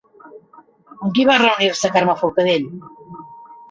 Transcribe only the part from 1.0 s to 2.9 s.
qui va reunir-se Carme Forcadell?